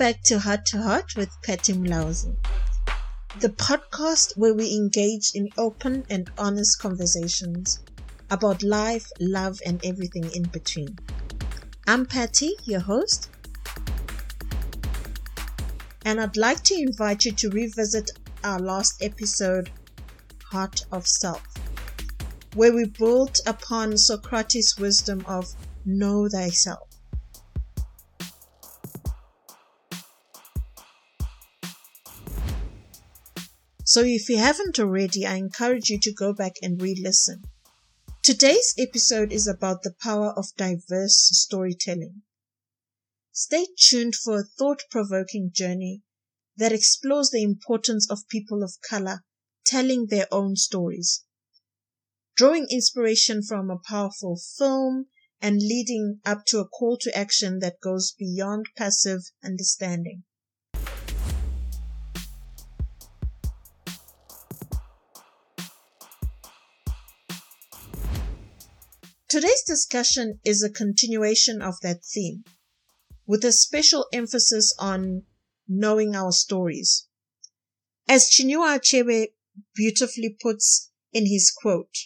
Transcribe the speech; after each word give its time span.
back 0.00 0.22
to 0.22 0.38
Heart 0.38 0.64
to 0.68 0.80
Heart 0.80 1.14
with 1.14 1.28
Patty 1.42 1.74
Mlauzi, 1.74 2.34
the 3.40 3.50
podcast 3.50 4.34
where 4.34 4.54
we 4.54 4.74
engage 4.74 5.32
in 5.34 5.50
open 5.58 6.06
and 6.08 6.30
honest 6.38 6.80
conversations 6.80 7.80
about 8.30 8.62
life, 8.62 9.06
love, 9.20 9.60
and 9.66 9.78
everything 9.84 10.24
in 10.34 10.44
between. 10.44 10.98
I'm 11.86 12.06
Patty, 12.06 12.54
your 12.64 12.80
host, 12.80 13.28
and 16.06 16.18
I'd 16.18 16.38
like 16.38 16.62
to 16.62 16.80
invite 16.80 17.26
you 17.26 17.32
to 17.32 17.50
revisit 17.50 18.10
our 18.42 18.58
last 18.58 19.02
episode, 19.02 19.70
Heart 20.50 20.86
of 20.92 21.06
Self, 21.06 21.42
where 22.54 22.72
we 22.72 22.86
built 22.86 23.38
upon 23.46 23.98
Socrates' 23.98 24.78
wisdom 24.78 25.22
of 25.28 25.54
know 25.84 26.26
thyself. 26.26 26.89
So 33.90 34.02
if 34.04 34.28
you 34.28 34.36
haven't 34.38 34.78
already, 34.78 35.26
I 35.26 35.34
encourage 35.34 35.90
you 35.90 35.98
to 35.98 36.12
go 36.12 36.32
back 36.32 36.52
and 36.62 36.80
re-listen. 36.80 37.42
Today's 38.22 38.72
episode 38.78 39.32
is 39.32 39.48
about 39.48 39.82
the 39.82 39.96
power 40.00 40.32
of 40.36 40.54
diverse 40.56 41.28
storytelling. 41.32 42.22
Stay 43.32 43.66
tuned 43.76 44.14
for 44.14 44.38
a 44.38 44.44
thought-provoking 44.44 45.50
journey 45.52 46.02
that 46.56 46.70
explores 46.70 47.30
the 47.30 47.42
importance 47.42 48.08
of 48.08 48.28
people 48.28 48.62
of 48.62 48.78
color 48.88 49.24
telling 49.66 50.06
their 50.06 50.28
own 50.30 50.54
stories, 50.54 51.24
drawing 52.36 52.68
inspiration 52.70 53.42
from 53.42 53.70
a 53.70 53.80
powerful 53.88 54.40
film 54.56 55.06
and 55.42 55.56
leading 55.56 56.20
up 56.24 56.44
to 56.46 56.60
a 56.60 56.68
call 56.68 56.96
to 56.96 57.18
action 57.18 57.58
that 57.58 57.80
goes 57.82 58.14
beyond 58.16 58.66
passive 58.76 59.22
understanding. 59.44 60.22
Today's 69.30 69.62
discussion 69.64 70.40
is 70.44 70.60
a 70.60 70.68
continuation 70.68 71.62
of 71.62 71.78
that 71.82 72.04
theme, 72.04 72.42
with 73.28 73.44
a 73.44 73.52
special 73.52 74.06
emphasis 74.12 74.74
on 74.76 75.22
knowing 75.68 76.16
our 76.16 76.32
stories. 76.32 77.06
As 78.08 78.28
Chinua 78.28 78.80
Achebe 78.80 79.28
beautifully 79.72 80.36
puts 80.42 80.90
in 81.12 81.26
his 81.26 81.52
quote, 81.52 81.96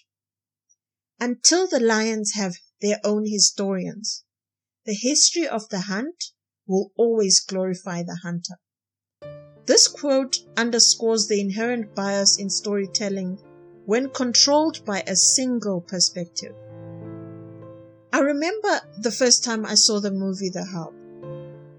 until 1.19 1.67
the 1.67 1.81
lions 1.81 2.33
have 2.35 2.57
their 2.83 3.01
own 3.03 3.25
historians, 3.25 4.25
the 4.85 4.93
history 4.93 5.49
of 5.49 5.71
the 5.71 5.81
hunt 5.81 6.25
will 6.67 6.93
always 6.99 7.41
glorify 7.41 8.03
the 8.03 8.19
hunter. 8.23 8.59
This 9.65 9.89
quote 9.89 10.41
underscores 10.59 11.29
the 11.29 11.41
inherent 11.41 11.95
bias 11.95 12.39
in 12.39 12.51
storytelling 12.51 13.39
when 13.87 14.11
controlled 14.11 14.85
by 14.85 15.03
a 15.07 15.17
single 15.17 15.81
perspective. 15.81 16.55
I 18.15 18.21
remember 18.21 18.81
the 18.97 19.11
first 19.11 19.43
time 19.43 19.67
I 19.67 19.75
saw 19.75 19.99
the 19.99 20.13
movie 20.13 20.49
The 20.49 20.65
Help. 20.65 20.95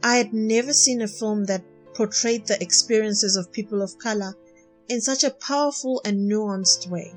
I 0.03 0.17
had 0.17 0.33
never 0.33 0.73
seen 0.73 1.01
a 1.01 1.07
film 1.07 1.45
that 1.45 1.63
portrayed 1.93 2.45
the 2.45 2.61
experiences 2.61 3.37
of 3.37 3.53
people 3.53 3.81
of 3.81 3.97
color 3.99 4.35
in 4.89 4.99
such 4.99 5.23
a 5.23 5.29
powerful 5.29 6.01
and 6.03 6.29
nuanced 6.29 6.89
way. 6.89 7.15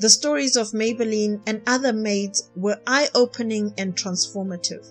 The 0.00 0.10
stories 0.10 0.56
of 0.56 0.72
Aibileen 0.72 1.42
and 1.46 1.62
other 1.64 1.92
maids 1.92 2.50
were 2.56 2.80
eye 2.88 3.08
opening 3.14 3.72
and 3.78 3.94
transformative. 3.94 4.84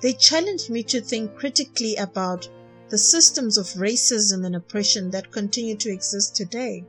They 0.00 0.14
challenged 0.14 0.70
me 0.70 0.82
to 0.84 1.02
think 1.02 1.34
critically 1.34 1.96
about 1.96 2.48
the 2.88 2.96
systems 2.96 3.58
of 3.58 3.66
racism 3.76 4.46
and 4.46 4.56
oppression 4.56 5.10
that 5.10 5.32
continue 5.32 5.76
to 5.76 5.92
exist 5.92 6.34
today. 6.34 6.86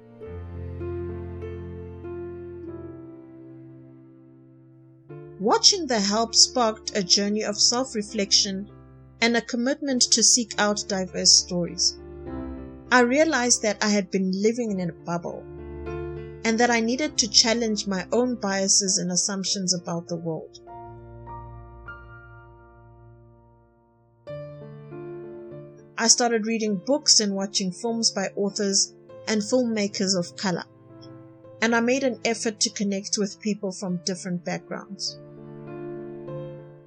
Watching 5.59 5.87
The 5.87 5.99
Help 5.99 6.35
sparked 6.35 6.95
a 6.95 7.03
journey 7.03 7.43
of 7.43 7.59
self 7.59 7.93
reflection 7.93 8.71
and 9.19 9.35
a 9.35 9.41
commitment 9.41 10.03
to 10.03 10.23
seek 10.23 10.53
out 10.57 10.85
diverse 10.87 11.33
stories. 11.33 11.97
I 12.89 13.01
realized 13.01 13.61
that 13.63 13.83
I 13.83 13.89
had 13.89 14.09
been 14.09 14.31
living 14.31 14.79
in 14.79 14.89
a 14.89 14.93
bubble 14.93 15.43
and 16.45 16.57
that 16.61 16.71
I 16.71 16.79
needed 16.79 17.17
to 17.17 17.27
challenge 17.27 17.87
my 17.87 18.07
own 18.13 18.35
biases 18.35 18.99
and 18.99 19.11
assumptions 19.11 19.73
about 19.73 20.07
the 20.07 20.15
world. 20.15 20.61
I 25.97 26.07
started 26.07 26.45
reading 26.47 26.77
books 26.77 27.19
and 27.19 27.35
watching 27.35 27.73
films 27.73 28.11
by 28.11 28.29
authors 28.37 28.93
and 29.27 29.41
filmmakers 29.41 30.17
of 30.17 30.37
color, 30.37 30.63
and 31.61 31.75
I 31.75 31.81
made 31.81 32.05
an 32.05 32.21
effort 32.23 32.61
to 32.61 32.69
connect 32.69 33.17
with 33.17 33.41
people 33.41 33.73
from 33.73 33.99
different 34.05 34.45
backgrounds. 34.45 35.19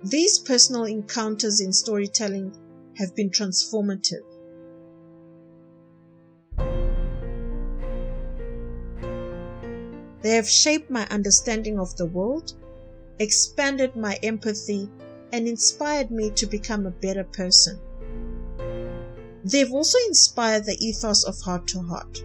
These 0.04 0.40
personal 0.40 0.84
encounters 0.84 1.60
in 1.60 1.72
storytelling 1.72 2.52
have 2.98 3.14
been 3.14 3.30
transformative. 3.30 4.24
They 10.22 10.30
have 10.34 10.48
shaped 10.48 10.90
my 10.90 11.06
understanding 11.06 11.78
of 11.78 11.96
the 11.96 12.06
world, 12.06 12.54
expanded 13.20 13.94
my 13.94 14.18
empathy, 14.24 14.90
and 15.32 15.46
inspired 15.46 16.10
me 16.10 16.30
to 16.32 16.46
become 16.46 16.86
a 16.86 16.90
better 16.90 17.24
person. 17.24 17.78
They've 19.44 19.72
also 19.72 19.98
inspired 20.08 20.64
the 20.64 20.76
ethos 20.80 21.22
of 21.24 21.40
Heart 21.40 21.68
to 21.68 21.82
Heart. 21.82 22.24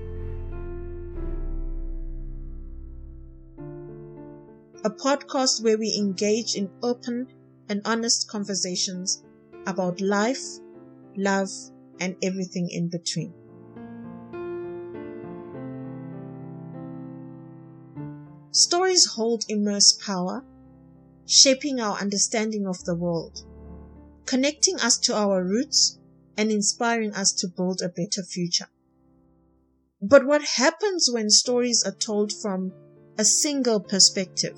A 4.84 4.90
podcast 4.90 5.64
where 5.64 5.78
we 5.78 5.96
engage 5.96 6.56
in 6.56 6.70
open 6.82 7.28
and 7.70 7.82
honest 7.86 8.30
conversations 8.30 9.24
about 9.66 10.02
life, 10.02 10.44
love, 11.16 11.50
and 12.00 12.16
everything 12.24 12.70
in 12.70 12.90
between. 12.90 13.34
Stories 18.52 19.06
hold 19.06 19.44
immense 19.50 19.94
power, 19.94 20.44
shaping 21.26 21.80
our 21.80 21.98
understanding 21.98 22.66
of 22.66 22.84
the 22.86 22.96
world, 22.96 23.44
connecting 24.26 24.80
us 24.80 24.98
to 24.98 25.14
our 25.14 25.44
roots, 25.44 26.00
and 26.38 26.52
inspiring 26.52 27.14
us 27.14 27.34
to 27.34 27.48
build 27.48 27.82
a 27.82 27.90
better 27.90 28.24
future. 28.24 28.70
But 30.02 30.26
what 30.26 30.44
happens 30.44 31.10
when 31.12 31.30
stories 31.30 31.84
are 31.84 31.96
told 31.96 32.32
from 32.32 32.72
a 33.18 33.26
single 33.26 33.80
perspective? 33.80 34.58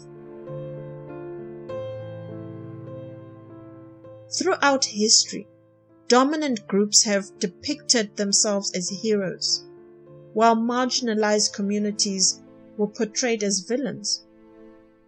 Throughout 4.31 4.85
history, 4.85 5.47
dominant 6.07 6.67
groups 6.67 7.03
have 7.03 7.39
depicted 7.39 8.15
themselves 8.15 8.71
as 8.75 8.89
heroes, 8.89 9.63
while 10.33 10.55
marginalized 10.55 11.53
communities 11.53 12.39
were 12.77 12.87
portrayed 12.87 13.43
as 13.43 13.61
villains. 13.61 14.23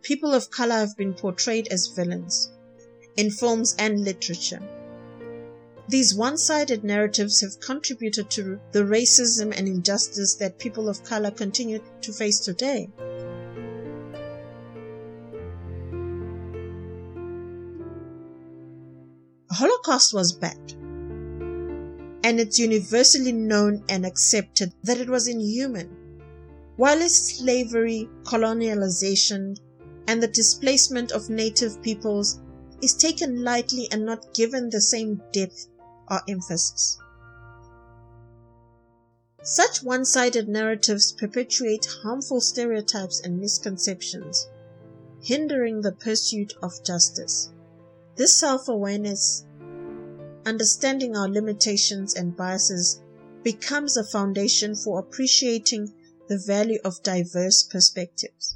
People 0.01 0.33
of 0.33 0.49
color 0.49 0.75
have 0.75 0.97
been 0.97 1.13
portrayed 1.13 1.67
as 1.67 1.87
villains 1.87 2.51
in 3.15 3.29
films 3.29 3.75
and 3.77 4.03
literature. 4.03 4.61
These 5.87 6.15
one 6.15 6.37
sided 6.37 6.83
narratives 6.83 7.41
have 7.41 7.59
contributed 7.59 8.31
to 8.31 8.59
the 8.71 8.83
racism 8.83 9.53
and 9.55 9.67
injustice 9.67 10.35
that 10.35 10.57
people 10.57 10.89
of 10.89 11.03
color 11.03 11.29
continue 11.29 11.79
to 12.01 12.11
face 12.13 12.39
today. 12.39 12.89
Holocaust 19.83 20.13
was 20.13 20.31
bad. 20.33 20.73
And 22.23 22.39
it's 22.39 22.59
universally 22.59 23.31
known 23.31 23.83
and 23.89 24.05
accepted 24.05 24.73
that 24.83 24.99
it 24.99 25.09
was 25.09 25.27
inhuman. 25.27 25.89
While 26.75 27.09
slavery, 27.09 28.07
colonialization, 28.23 29.57
and 30.07 30.21
the 30.21 30.27
displacement 30.27 31.11
of 31.11 31.31
native 31.31 31.81
peoples 31.81 32.39
is 32.83 32.93
taken 32.93 33.43
lightly 33.43 33.87
and 33.91 34.05
not 34.05 34.35
given 34.35 34.69
the 34.69 34.81
same 34.81 35.19
depth 35.33 35.67
or 36.11 36.21
emphasis. 36.29 36.99
Such 39.41 39.81
one 39.81 40.05
sided 40.05 40.47
narratives 40.47 41.11
perpetuate 41.11 41.87
harmful 42.03 42.39
stereotypes 42.39 43.19
and 43.21 43.39
misconceptions, 43.39 44.47
hindering 45.23 45.81
the 45.81 45.91
pursuit 45.91 46.53
of 46.61 46.83
justice. 46.85 47.49
This 48.15 48.37
self 48.37 48.67
awareness, 48.67 49.45
understanding 50.45 51.15
our 51.15 51.29
limitations 51.29 52.15
and 52.15 52.35
biases, 52.35 53.01
becomes 53.43 53.97
a 53.97 54.03
foundation 54.03 54.75
for 54.75 54.99
appreciating 54.99 55.93
the 56.27 56.37
value 56.37 56.79
of 56.85 57.01
diverse 57.03 57.63
perspectives. 57.63 58.55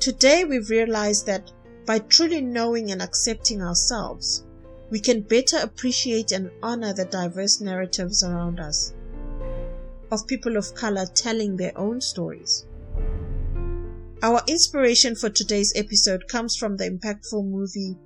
Today, 0.00 0.44
we've 0.44 0.70
realized 0.70 1.26
that 1.26 1.52
by 1.86 1.98
truly 1.98 2.40
knowing 2.40 2.90
and 2.90 3.02
accepting 3.02 3.62
ourselves, 3.62 4.44
we 4.90 5.00
can 5.00 5.22
better 5.22 5.58
appreciate 5.58 6.32
and 6.32 6.50
honor 6.62 6.92
the 6.92 7.04
diverse 7.04 7.60
narratives 7.60 8.22
around 8.22 8.60
us 8.60 8.94
of 10.10 10.26
people 10.26 10.56
of 10.56 10.74
color 10.74 11.06
telling 11.14 11.56
their 11.56 11.76
own 11.76 12.00
stories. 12.00 12.66
Our 14.22 14.42
inspiration 14.46 15.16
for 15.16 15.28
today's 15.28 15.72
episode 15.76 16.28
comes 16.28 16.56
from 16.56 16.76
the 16.76 16.88
impactful 16.88 17.44
movie 17.44 17.96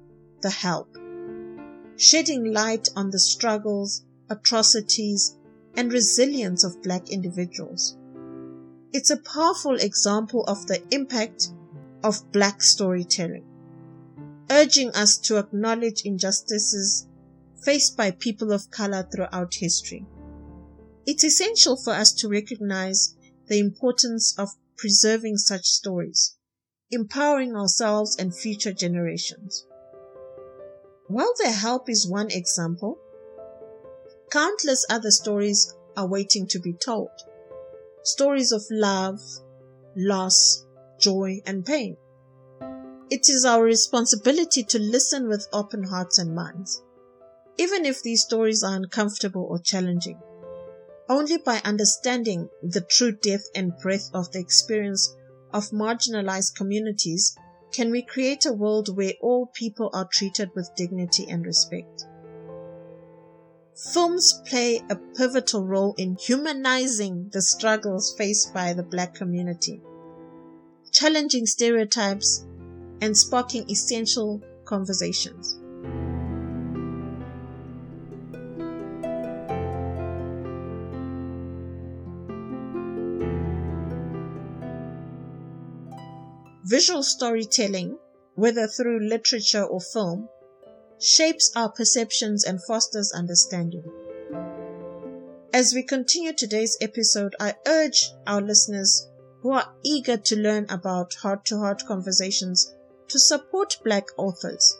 The 0.41 0.51
Help, 0.51 0.97
shedding 1.99 2.53
light 2.53 2.89
on 2.95 3.11
the 3.11 3.19
struggles, 3.19 4.05
atrocities, 4.31 5.37
and 5.75 5.93
resilience 5.93 6.63
of 6.63 6.83
black 6.83 7.11
individuals. 7.11 7.99
It's 8.93 9.11
a 9.11 9.17
powerful 9.17 9.75
example 9.75 10.45
of 10.45 10.67
the 10.69 10.81
impact 10.93 11.49
of 12.05 12.31
black 12.31 12.63
storytelling, 12.63 13.45
urging 14.49 14.91
us 14.91 15.19
to 15.19 15.39
acknowledge 15.39 16.03
injustices 16.05 17.09
faced 17.65 17.97
by 17.97 18.13
people 18.13 18.53
of 18.53 18.71
color 18.71 19.07
throughout 19.13 19.55
history. 19.55 20.07
It's 21.05 21.25
essential 21.25 21.77
for 21.77 21.93
us 21.93 22.13
to 22.15 22.29
recognize 22.29 23.17
the 23.49 23.59
importance 23.59 24.39
of 24.39 24.51
preserving 24.77 25.39
such 25.39 25.67
stories, 25.67 26.37
empowering 26.93 27.57
ourselves 27.57 28.17
and 28.17 28.35
future 28.35 28.73
generations. 28.73 29.67
While 31.09 31.33
their 31.39 31.53
Help 31.53 31.89
is 31.89 32.07
one 32.07 32.31
example, 32.31 32.99
countless 34.31 34.85
other 34.91 35.11
stories 35.11 35.75
are 35.97 36.07
waiting 36.07 36.47
to 36.49 36.61
be 36.61 36.75
told. 36.75 37.09
Stories 38.03 38.53
of 38.53 38.63
love, 38.71 39.19
loss, 39.97 40.67
joy, 41.01 41.41
and 41.47 41.65
pain. 41.65 41.97
It 43.11 43.31
is 43.31 43.47
our 43.47 43.63
responsibility 43.63 44.63
to 44.65 44.79
listen 44.79 45.29
with 45.29 45.49
open 45.51 45.85
hearts 45.85 46.19
and 46.19 46.35
minds, 46.35 46.83
even 47.57 47.87
if 47.87 48.03
these 48.03 48.23
stories 48.23 48.63
are 48.63 48.77
uncomfortable 48.77 49.47
or 49.49 49.59
challenging. 49.59 50.21
Only 51.09 51.39
by 51.39 51.63
understanding 51.65 52.51
the 52.63 52.83
true 52.83 53.13
depth 53.13 53.49
and 53.55 53.73
breadth 53.79 54.11
of 54.13 54.31
the 54.33 54.41
experience 54.41 55.17
of 55.55 55.71
marginalized 55.71 56.55
communities 56.55 57.35
can 57.73 57.91
we 57.91 58.03
create 58.03 58.47
a 58.47 58.53
world 58.53 58.97
where 58.97 59.13
all 59.21 59.47
people 59.47 59.91
are 59.93 60.09
treated 60.11 60.51
with 60.55 60.75
dignity 60.77 61.27
and 61.29 61.45
respect. 61.45 62.07
Films 63.93 64.43
play 64.47 64.83
a 64.91 64.97
pivotal 64.97 65.65
role 65.65 65.95
in 65.99 66.17
humanizing 66.17 67.29
the 67.33 67.43
struggles 67.43 68.15
faced 68.17 68.53
by 68.53 68.73
the 68.73 68.83
black 68.83 69.15
community, 69.15 69.81
challenging 70.91 71.47
stereotypes, 71.47 72.45
and 73.01 73.17
sparking 73.17 73.71
essential 73.71 74.43
conversations. 74.65 75.58
Visual 86.69 87.03
storytelling, 87.03 87.99
whether 88.35 88.67
through 88.69 89.09
literature 89.09 89.65
or 89.65 89.81
film, 89.81 90.29
shapes 91.01 91.51
our 91.57 91.73
perceptions 91.73 92.45
and 92.45 92.63
fosters 92.63 93.11
understanding. 93.11 93.85
As 95.55 95.73
we 95.73 95.83
continue 95.83 96.35
today's 96.35 96.77
episode, 96.83 97.35
I 97.41 97.55
urge 97.67 98.11
our 98.27 98.43
listeners 98.43 99.09
who 99.41 99.53
are 99.53 99.73
eager 99.83 100.19
to 100.19 100.37
learn 100.37 100.67
about 100.69 101.15
heart 101.15 101.47
to 101.47 101.57
heart 101.57 101.85
conversations 101.87 102.75
to 103.09 103.19
support 103.19 103.79
Black 103.83 104.05
authors, 104.19 104.77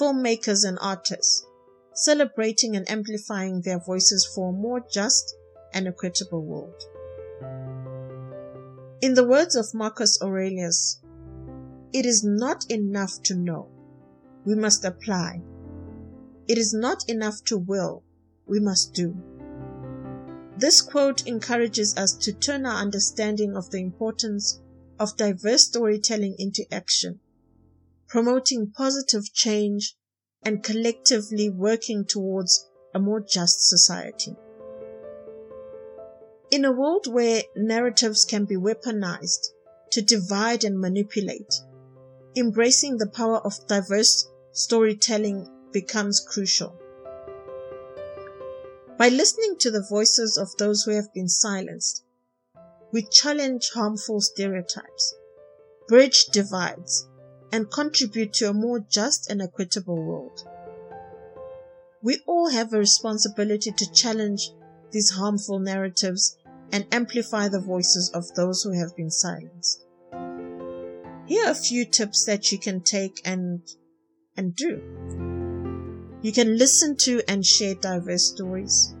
filmmakers, 0.00 0.66
and 0.66 0.78
artists, 0.80 1.44
celebrating 1.92 2.74
and 2.74 2.90
amplifying 2.90 3.60
their 3.60 3.80
voices 3.80 4.24
for 4.34 4.48
a 4.48 4.52
more 4.52 4.82
just 4.90 5.36
and 5.74 5.88
equitable 5.88 6.42
world. 6.42 6.82
In 9.02 9.12
the 9.12 9.28
words 9.28 9.56
of 9.56 9.74
Marcus 9.74 10.22
Aurelius, 10.22 11.02
it 11.92 12.04
is 12.04 12.24
not 12.24 12.64
enough 12.70 13.22
to 13.22 13.34
know 13.34 13.68
we 14.44 14.54
must 14.54 14.84
apply. 14.84 15.42
It 16.46 16.56
is 16.56 16.72
not 16.72 17.08
enough 17.08 17.44
to 17.44 17.58
will, 17.58 18.02
we 18.46 18.60
must 18.60 18.94
do. 18.94 19.14
This 20.56 20.80
quote 20.80 21.26
encourages 21.26 21.96
us 21.96 22.14
to 22.14 22.32
turn 22.32 22.66
our 22.66 22.80
understanding 22.80 23.56
of 23.56 23.70
the 23.70 23.78
importance 23.78 24.60
of 24.98 25.16
diverse 25.16 25.66
storytelling 25.66 26.36
into 26.38 26.64
action, 26.72 27.20
promoting 28.08 28.72
positive 28.72 29.32
change 29.32 29.96
and 30.42 30.62
collectively 30.62 31.50
working 31.50 32.04
towards 32.04 32.68
a 32.94 32.98
more 32.98 33.20
just 33.20 33.68
society. 33.68 34.34
In 36.50 36.64
a 36.64 36.72
world 36.72 37.06
where 37.06 37.42
narratives 37.54 38.24
can 38.24 38.46
be 38.46 38.56
weaponized 38.56 39.48
to 39.92 40.00
divide 40.00 40.64
and 40.64 40.80
manipulate, 40.80 41.60
embracing 42.38 42.96
the 42.96 43.06
power 43.06 43.38
of 43.38 43.66
diverse 43.66 44.28
storytelling 44.52 45.48
becomes 45.72 46.20
crucial. 46.20 46.78
By 48.98 49.08
listening 49.08 49.56
to 49.60 49.70
the 49.70 49.86
voices 49.88 50.36
of 50.36 50.56
those 50.56 50.82
who 50.82 50.90
have 50.92 51.12
been 51.14 51.28
silenced, 51.28 52.04
we 52.92 53.02
challenge 53.02 53.70
harmful 53.74 54.20
stereotypes, 54.20 55.14
bridge 55.86 56.26
divides, 56.32 57.06
and 57.52 57.70
contribute 57.70 58.32
to 58.34 58.50
a 58.50 58.54
more 58.54 58.80
just 58.80 59.30
and 59.30 59.40
equitable 59.40 60.02
world. 60.02 60.42
We 62.02 62.20
all 62.26 62.50
have 62.50 62.72
a 62.72 62.78
responsibility 62.78 63.72
to 63.72 63.92
challenge 63.92 64.50
these 64.90 65.10
harmful 65.10 65.58
narratives 65.58 66.36
and 66.72 66.86
amplify 66.92 67.48
the 67.48 67.60
voices 67.60 68.10
of 68.14 68.34
those 68.34 68.62
who 68.62 68.72
have 68.72 68.96
been 68.96 69.10
silenced. 69.10 69.84
Here 71.28 71.44
are 71.44 71.50
a 71.50 71.54
few 71.54 71.84
tips 71.84 72.24
that 72.24 72.50
you 72.50 72.58
can 72.58 72.80
take 72.80 73.20
and 73.22 73.60
and 74.38 74.56
do. 74.56 74.80
You 76.22 76.32
can 76.32 76.56
listen 76.56 76.96
to 77.00 77.20
and 77.28 77.44
share 77.44 77.74
diverse 77.74 78.24
stories. 78.24 78.94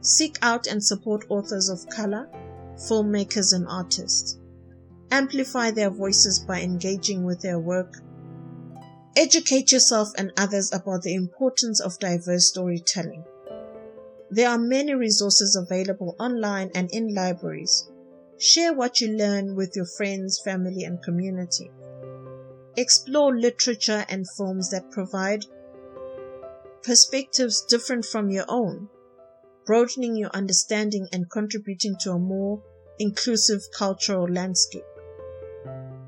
Seek 0.00 0.38
out 0.40 0.66
and 0.66 0.82
support 0.82 1.26
authors 1.28 1.68
of 1.68 1.86
color, 1.90 2.26
filmmakers 2.76 3.52
and 3.52 3.68
artists. 3.68 4.38
Amplify 5.10 5.72
their 5.72 5.90
voices 5.90 6.38
by 6.38 6.62
engaging 6.62 7.22
with 7.22 7.42
their 7.42 7.58
work. 7.58 7.98
Educate 9.14 9.72
yourself 9.72 10.08
and 10.16 10.32
others 10.38 10.72
about 10.72 11.02
the 11.02 11.14
importance 11.14 11.80
of 11.80 11.98
diverse 11.98 12.48
storytelling. 12.48 13.24
There 14.30 14.48
are 14.48 14.56
many 14.56 14.94
resources 14.94 15.54
available 15.54 16.16
online 16.18 16.70
and 16.74 16.90
in 16.92 17.14
libraries 17.14 17.91
Share 18.42 18.74
what 18.74 19.00
you 19.00 19.16
learn 19.16 19.54
with 19.54 19.76
your 19.76 19.86
friends, 19.86 20.40
family, 20.44 20.82
and 20.82 21.00
community. 21.00 21.70
Explore 22.76 23.38
literature 23.38 24.04
and 24.08 24.26
films 24.36 24.68
that 24.72 24.90
provide 24.90 25.44
perspectives 26.82 27.64
different 27.64 28.04
from 28.04 28.30
your 28.30 28.44
own, 28.48 28.88
broadening 29.64 30.16
your 30.16 30.30
understanding 30.34 31.06
and 31.12 31.30
contributing 31.30 31.94
to 32.00 32.10
a 32.10 32.18
more 32.18 32.60
inclusive 32.98 33.60
cultural 33.78 34.28
landscape. 34.28 34.82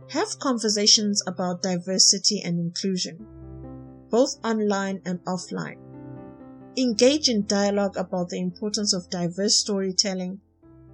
Have 0.09 0.41
conversations 0.41 1.23
about 1.29 1.63
diversity 1.63 2.43
and 2.45 2.59
inclusion, 2.59 3.29
both 4.11 4.45
online 4.45 5.03
and 5.05 5.21
offline. 5.25 5.79
Engage 6.77 7.29
in 7.29 7.47
dialogue 7.47 7.97
about 7.97 8.31
the 8.31 8.41
importance 8.41 8.93
of 8.93 9.09
diverse 9.09 9.55
storytelling 9.55 10.41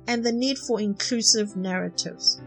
and 0.07 0.25
the 0.25 0.33
need 0.33 0.59
for 0.59 0.80
inclusive 0.80 1.57
narratives. 1.57 2.40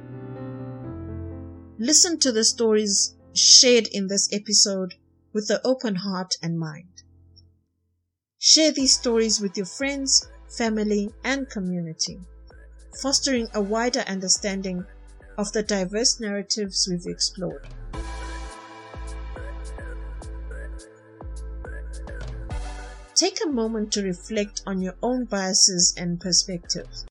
Listen 1.79 2.19
to 2.19 2.31
the 2.31 2.43
stories 2.43 3.15
shared 3.33 3.87
in 3.87 4.07
this 4.07 4.29
episode 4.31 4.93
with 5.33 5.49
an 5.49 5.59
open 5.63 5.95
heart 5.95 6.35
and 6.41 6.59
mind. 6.59 7.03
Share 8.37 8.71
these 8.71 8.93
stories 8.93 9.39
with 9.39 9.57
your 9.57 9.65
friends, 9.65 10.29
family, 10.57 11.09
and 11.23 11.49
community, 11.49 12.19
fostering 13.01 13.47
a 13.53 13.61
wider 13.61 14.01
understanding 14.01 14.85
of 15.37 15.51
the 15.51 15.63
diverse 15.63 16.19
narratives 16.19 16.87
we've 16.89 17.07
explored. 17.07 17.67
Take 23.15 23.39
a 23.43 23.49
moment 23.49 23.91
to 23.93 24.03
reflect 24.03 24.61
on 24.65 24.81
your 24.81 24.95
own 25.01 25.25
biases 25.25 25.93
and 25.97 26.19
perspectives. 26.19 27.05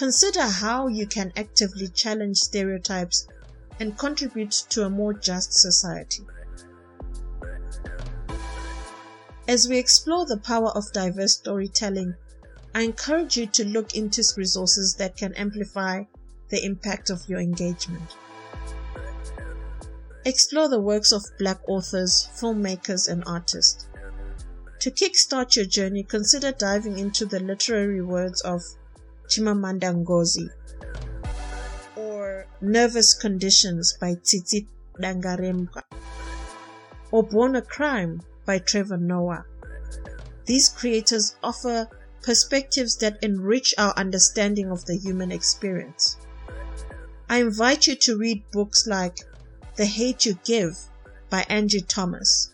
Consider 0.00 0.44
how 0.44 0.86
you 0.86 1.06
can 1.06 1.30
actively 1.36 1.86
challenge 1.86 2.38
stereotypes 2.38 3.28
and 3.80 3.98
contribute 3.98 4.50
to 4.70 4.84
a 4.84 4.88
more 4.88 5.12
just 5.12 5.52
society. 5.52 6.22
As 9.46 9.68
we 9.68 9.76
explore 9.76 10.24
the 10.24 10.38
power 10.38 10.70
of 10.70 10.90
diverse 10.94 11.34
storytelling, 11.34 12.14
I 12.74 12.80
encourage 12.80 13.36
you 13.36 13.44
to 13.48 13.66
look 13.66 13.94
into 13.94 14.24
resources 14.38 14.94
that 14.94 15.18
can 15.18 15.34
amplify 15.34 16.04
the 16.48 16.64
impact 16.64 17.10
of 17.10 17.28
your 17.28 17.40
engagement. 17.40 18.16
Explore 20.24 20.70
the 20.70 20.80
works 20.80 21.12
of 21.12 21.22
Black 21.38 21.60
authors, 21.68 22.26
filmmakers, 22.40 23.06
and 23.06 23.22
artists. 23.26 23.86
To 24.78 24.90
kickstart 24.90 25.56
your 25.56 25.66
journey, 25.66 26.04
consider 26.04 26.52
diving 26.52 26.98
into 26.98 27.26
the 27.26 27.40
literary 27.40 28.00
words 28.00 28.40
of 28.40 28.62
Chimamanda 29.30 29.94
Ngozi 29.94 30.50
or 31.96 32.46
Nervous 32.60 33.14
Conditions 33.14 33.96
by 34.00 34.16
Tsitsi 34.16 34.66
Dangarembga 35.00 35.84
or 37.12 37.22
Born 37.22 37.54
a 37.54 37.62
Crime 37.62 38.22
by 38.44 38.58
Trevor 38.58 38.96
Noah. 38.96 39.44
These 40.46 40.70
creators 40.70 41.36
offer 41.44 41.88
perspectives 42.22 42.96
that 42.96 43.22
enrich 43.22 43.72
our 43.78 43.94
understanding 43.96 44.70
of 44.72 44.84
the 44.86 44.96
human 44.96 45.30
experience. 45.30 46.16
I 47.28 47.40
invite 47.40 47.86
you 47.86 47.94
to 47.94 48.18
read 48.18 48.42
books 48.50 48.88
like 48.88 49.18
The 49.76 49.86
Hate 49.86 50.26
You 50.26 50.36
Give 50.44 50.76
by 51.30 51.46
Angie 51.48 51.82
Thomas, 51.82 52.52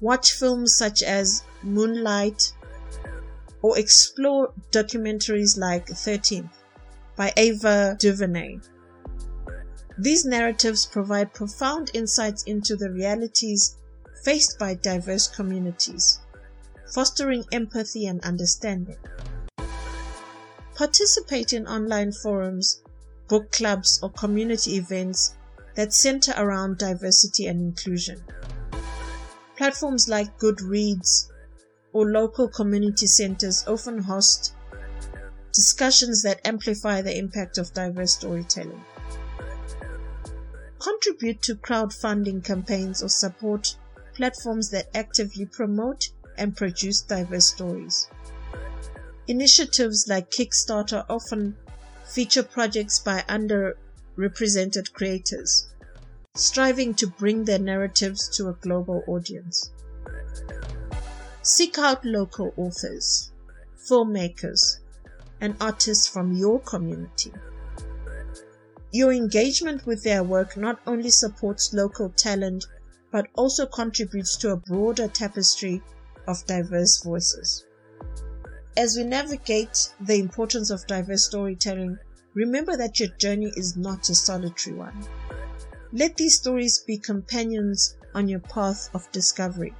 watch 0.00 0.32
films 0.32 0.76
such 0.76 1.02
as 1.02 1.42
Moonlight, 1.62 2.52
or 3.62 3.78
explore 3.78 4.52
documentaries 4.70 5.58
like 5.58 5.86
13th 5.86 6.50
by 7.16 7.32
Ava 7.36 7.96
DuVernay. 7.98 8.58
These 9.98 10.24
narratives 10.24 10.86
provide 10.86 11.34
profound 11.34 11.90
insights 11.92 12.44
into 12.44 12.74
the 12.76 12.90
realities 12.90 13.76
faced 14.24 14.58
by 14.58 14.74
diverse 14.74 15.28
communities, 15.28 16.20
fostering 16.94 17.44
empathy 17.52 18.06
and 18.06 18.22
understanding. 18.24 18.96
Participate 20.74 21.52
in 21.52 21.66
online 21.66 22.12
forums, 22.12 22.82
book 23.28 23.52
clubs, 23.52 24.00
or 24.02 24.10
community 24.10 24.76
events 24.76 25.34
that 25.74 25.92
center 25.92 26.32
around 26.36 26.78
diversity 26.78 27.46
and 27.46 27.60
inclusion. 27.60 28.22
Platforms 29.56 30.08
like 30.08 30.38
Goodreads 30.38 31.29
or 31.92 32.10
local 32.10 32.48
community 32.48 33.06
centers 33.06 33.66
often 33.66 33.98
host 33.98 34.54
discussions 35.52 36.22
that 36.22 36.46
amplify 36.46 37.02
the 37.02 37.16
impact 37.16 37.58
of 37.58 37.72
diverse 37.74 38.14
storytelling. 38.14 38.84
Contribute 40.78 41.42
to 41.42 41.56
crowdfunding 41.56 42.44
campaigns 42.44 43.02
or 43.02 43.08
support 43.08 43.76
platforms 44.14 44.70
that 44.70 44.88
actively 44.94 45.46
promote 45.46 46.08
and 46.38 46.56
produce 46.56 47.02
diverse 47.02 47.46
stories. 47.46 48.08
Initiatives 49.26 50.06
like 50.08 50.30
Kickstarter 50.30 51.04
often 51.08 51.56
feature 52.04 52.42
projects 52.42 52.98
by 52.98 53.22
underrepresented 53.28 54.92
creators, 54.92 55.68
striving 56.34 56.94
to 56.94 57.06
bring 57.06 57.44
their 57.44 57.58
narratives 57.58 58.28
to 58.36 58.48
a 58.48 58.54
global 58.54 59.04
audience. 59.06 59.70
Seek 61.42 61.78
out 61.78 62.04
local 62.04 62.52
authors, 62.56 63.32
filmmakers, 63.88 64.78
and 65.40 65.56
artists 65.60 66.06
from 66.06 66.32
your 66.32 66.60
community. 66.60 67.32
Your 68.92 69.12
engagement 69.12 69.86
with 69.86 70.02
their 70.02 70.22
work 70.22 70.56
not 70.56 70.80
only 70.86 71.10
supports 71.10 71.72
local 71.72 72.10
talent 72.10 72.66
but 73.10 73.26
also 73.34 73.66
contributes 73.66 74.36
to 74.36 74.50
a 74.50 74.56
broader 74.56 75.08
tapestry 75.08 75.82
of 76.28 76.44
diverse 76.46 77.02
voices. 77.02 77.64
As 78.76 78.96
we 78.96 79.04
navigate 79.04 79.90
the 80.00 80.16
importance 80.16 80.70
of 80.70 80.86
diverse 80.86 81.24
storytelling, 81.24 81.98
remember 82.34 82.76
that 82.76 83.00
your 83.00 83.08
journey 83.18 83.52
is 83.56 83.76
not 83.76 84.08
a 84.08 84.14
solitary 84.14 84.76
one. 84.76 85.06
Let 85.92 86.16
these 86.16 86.36
stories 86.36 86.78
be 86.78 86.98
companions 86.98 87.96
on 88.14 88.28
your 88.28 88.40
path 88.40 88.90
of 88.94 89.10
discovery. 89.10 89.74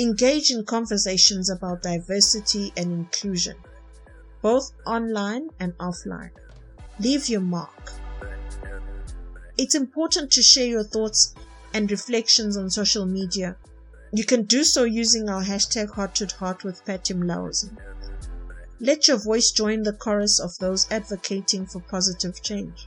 Engage 0.00 0.50
in 0.50 0.64
conversations 0.64 1.50
about 1.50 1.82
diversity 1.82 2.72
and 2.74 2.90
inclusion, 2.90 3.54
both 4.40 4.72
online 4.86 5.50
and 5.60 5.76
offline. 5.76 6.30
Leave 6.98 7.28
your 7.28 7.42
mark. 7.42 7.92
It's 9.58 9.74
important 9.74 10.32
to 10.32 10.42
share 10.42 10.68
your 10.68 10.84
thoughts 10.84 11.34
and 11.74 11.90
reflections 11.90 12.56
on 12.56 12.70
social 12.70 13.04
media. 13.04 13.56
You 14.10 14.24
can 14.24 14.44
do 14.44 14.64
so 14.64 14.84
using 14.84 15.28
our 15.28 15.42
hashtag 15.42 15.90
Heart 15.90 16.14
to 16.14 16.26
Heart 16.28 16.64
with 16.64 16.82
Patty 16.86 17.12
Mlauzi. 17.12 17.70
Let 18.80 19.06
your 19.06 19.18
voice 19.18 19.50
join 19.50 19.82
the 19.82 19.92
chorus 19.92 20.40
of 20.40 20.56
those 20.60 20.90
advocating 20.90 21.66
for 21.66 21.80
positive 21.80 22.42
change. 22.42 22.86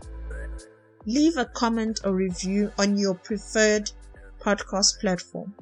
Leave 1.05 1.37
a 1.37 1.45
comment 1.45 1.99
or 2.03 2.15
review 2.15 2.71
on 2.79 2.97
your 2.97 3.13
preferred 3.13 3.91
podcast 4.39 4.99
platform. 4.99 5.53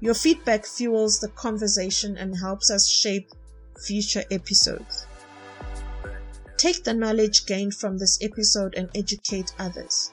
Your 0.00 0.14
feedback 0.14 0.64
fuels 0.64 1.20
the 1.20 1.28
conversation 1.28 2.16
and 2.16 2.38
helps 2.38 2.70
us 2.70 2.88
shape 2.88 3.30
future 3.84 4.24
episodes. 4.30 5.06
Take 6.56 6.84
the 6.84 6.94
knowledge 6.94 7.46
gained 7.46 7.74
from 7.74 7.98
this 7.98 8.18
episode 8.22 8.74
and 8.76 8.88
educate 8.94 9.52
others. 9.58 10.12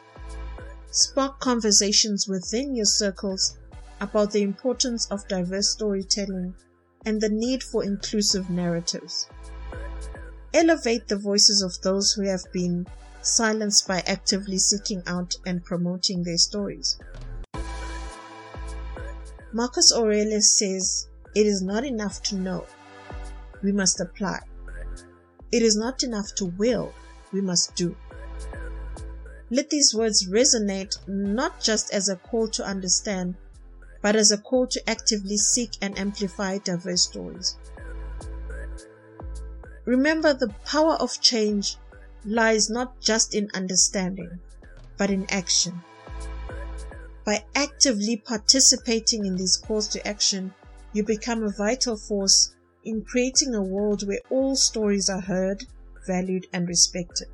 Spark 0.92 1.40
conversations 1.40 2.28
within 2.28 2.76
your 2.76 2.86
circles 2.86 3.58
about 4.02 4.32
the 4.32 4.42
importance 4.42 5.06
of 5.08 5.28
diverse 5.28 5.70
storytelling 5.70 6.54
and 7.06 7.22
the 7.22 7.30
need 7.30 7.64
for 7.64 7.84
inclusive 7.84 8.50
narratives. 8.50 9.28
Elevate 10.54 11.08
the 11.08 11.18
voices 11.18 11.62
of 11.62 11.82
those 11.82 12.14
who 12.14 12.24
have 12.24 12.44
been 12.52 12.86
silenced 13.22 13.88
by 13.88 14.02
actively 14.08 14.58
seeking 14.58 15.02
out 15.08 15.36
and 15.46 15.64
promoting 15.64 16.24
their 16.24 16.38
stories. 16.38 16.98
Marcus 19.54 19.94
Aurelius 19.94 20.58
says, 20.58 21.08
It 21.34 21.48
is 21.48 21.62
not 21.62 21.86
enough 21.86 22.22
to 22.24 22.36
know, 22.36 22.66
we 23.64 23.72
must 23.72 24.02
apply. 24.02 24.40
It 25.52 25.62
is 25.62 25.78
not 25.78 26.04
enough 26.04 26.36
to 26.36 26.46
will, 26.46 26.94
we 27.32 27.40
must 27.40 27.76
do. 27.76 27.96
Let 29.50 29.70
these 29.70 29.96
words 29.96 30.28
resonate 30.28 30.98
not 31.08 31.62
just 31.62 31.94
as 31.94 32.10
a 32.10 32.18
call 32.18 32.50
to 32.50 32.66
understand, 32.66 33.36
but 34.02 34.18
as 34.18 34.32
a 34.32 34.38
call 34.38 34.68
to 34.68 34.90
actively 34.90 35.38
seek 35.38 35.72
and 35.82 35.98
amplify 35.98 36.58
diverse 36.58 37.04
stories. 37.04 37.56
Remember, 39.86 40.34
the 40.34 40.54
power 40.66 40.96
of 40.96 41.22
change 41.22 41.78
lies 42.26 42.70
not 42.70 43.00
just 43.00 43.34
in 43.34 43.50
understanding, 43.54 44.40
but 44.98 45.10
in 45.10 45.26
action. 45.32 45.82
By 47.28 47.44
actively 47.56 48.16
participating 48.16 49.26
in 49.26 49.36
these 49.36 49.58
calls 49.58 49.90
to 49.90 50.08
action, 50.08 50.54
you 50.94 51.04
become 51.04 51.44
a 51.44 51.52
vital 51.52 51.98
force 51.98 52.56
in 52.86 53.04
creating 53.04 53.54
a 53.54 53.62
world 53.62 54.08
where 54.08 54.22
all 54.30 54.56
stories 54.56 55.10
are 55.10 55.20
heard, 55.20 55.66
valued, 56.08 56.48
and 56.54 56.70
respected. 56.70 57.28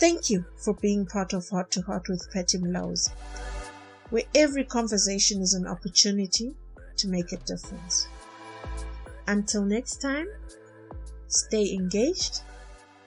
Thank 0.00 0.30
you 0.30 0.44
for 0.56 0.74
being 0.82 1.06
part 1.06 1.32
of 1.32 1.48
Heart 1.48 1.70
to 1.70 1.82
Heart 1.82 2.08
with 2.08 2.28
Patty 2.32 2.58
Mlauzi, 2.58 3.12
where 4.08 4.24
every 4.34 4.64
conversation 4.64 5.40
is 5.40 5.54
an 5.54 5.68
opportunity 5.68 6.56
to 6.96 7.06
make 7.06 7.30
a 7.30 7.36
difference. 7.36 8.08
Until 9.28 9.64
next 9.64 10.02
time, 10.02 10.26
stay 11.28 11.72
engaged, 11.72 12.40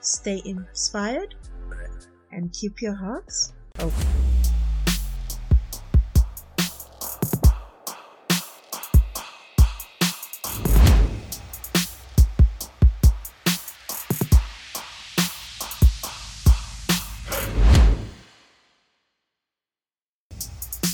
stay 0.00 0.40
inspired, 0.46 1.34
and 2.32 2.50
keep 2.50 2.80
your 2.80 2.94
hearts 2.94 3.52
open. 3.78 4.33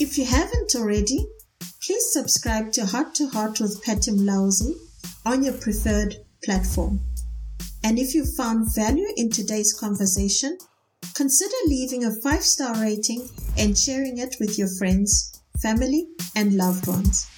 If 0.00 0.16
you 0.16 0.24
haven't 0.24 0.74
already, 0.76 1.26
please 1.84 2.10
subscribe 2.10 2.72
to 2.72 2.86
Heart 2.86 3.14
to 3.16 3.26
Heart 3.26 3.60
with 3.60 3.82
Patty 3.82 4.12
Mlauzi 4.12 4.72
on 5.26 5.42
your 5.42 5.52
preferred 5.52 6.16
platform. 6.42 7.00
And 7.84 7.98
if 7.98 8.14
you 8.14 8.24
found 8.24 8.74
value 8.74 9.08
in 9.18 9.28
today's 9.28 9.74
conversation, 9.78 10.56
consider 11.14 11.54
leaving 11.66 12.06
a 12.06 12.14
five 12.22 12.42
star 12.42 12.80
rating 12.80 13.28
and 13.58 13.76
sharing 13.76 14.16
it 14.16 14.36
with 14.40 14.58
your 14.58 14.68
friends, 14.78 15.38
family, 15.60 16.08
and 16.34 16.54
loved 16.54 16.86
ones. 16.86 17.28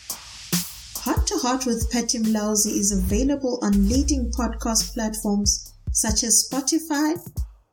Heart 0.98 1.26
to 1.26 1.38
Heart 1.38 1.66
with 1.66 1.90
Patty 1.90 2.20
Mlauzi 2.20 2.78
is 2.78 2.92
available 2.92 3.58
on 3.62 3.88
leading 3.88 4.30
podcast 4.30 4.94
platforms 4.94 5.74
such 5.90 6.22
as 6.22 6.48
Spotify, 6.48 7.16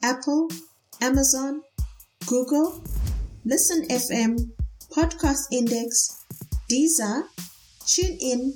Apple, 0.01 0.49
Amazon, 0.99 1.61
Google, 2.25 2.83
Listen 3.45 3.87
FM, 3.87 4.49
Podcast 4.91 5.47
Index, 5.51 6.23
Deezer, 6.69 7.23
TuneIn, 7.81 8.53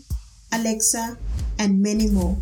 Alexa, 0.51 1.17
and 1.59 1.81
many 1.81 2.09
more. 2.09 2.37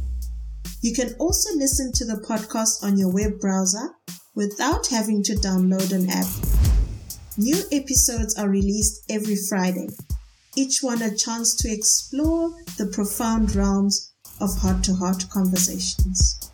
You 0.81 0.93
can 0.93 1.13
also 1.19 1.53
listen 1.55 1.91
to 1.93 2.05
the 2.05 2.21
podcast 2.27 2.83
on 2.83 2.97
your 2.97 3.11
web 3.13 3.39
browser 3.39 3.89
without 4.35 4.87
having 4.87 5.23
to 5.23 5.33
download 5.33 5.91
an 5.91 6.09
app. 6.09 6.25
New 7.37 7.57
episodes 7.71 8.37
are 8.37 8.49
released 8.49 9.03
every 9.09 9.35
Friday. 9.35 9.87
each 10.55 10.83
one 10.83 11.01
a 11.01 11.15
chance 11.15 11.55
to 11.55 11.71
explore 11.71 12.49
the 12.77 12.85
profound 12.87 13.55
realms 13.55 14.13
of 14.41 14.57
heart 14.57 14.83
to 14.83 14.93
heart 14.95 15.23
conversations. 15.29 16.50